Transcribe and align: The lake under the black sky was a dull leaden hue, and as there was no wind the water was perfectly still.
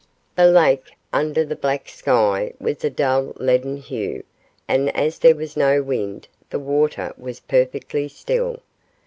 The 0.35 0.47
lake 0.47 0.93
under 1.13 1.45
the 1.45 1.55
black 1.55 1.87
sky 1.87 2.53
was 2.59 2.83
a 2.83 2.89
dull 2.89 3.33
leaden 3.35 3.77
hue, 3.77 4.23
and 4.67 4.89
as 4.97 5.19
there 5.19 5.35
was 5.35 5.55
no 5.55 5.83
wind 5.83 6.27
the 6.49 6.57
water 6.57 7.13
was 7.19 7.41
perfectly 7.41 8.07
still. 8.07 8.61